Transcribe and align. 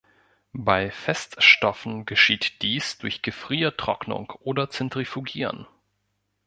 Bei 0.53 0.89
Feststoffen 0.89 2.05
geschieht 2.07 2.63
dies 2.63 2.97
durch 2.97 3.21
Gefriertrocknung 3.21 4.31
oder 4.39 4.67
Zentrifugieren. 4.67 5.67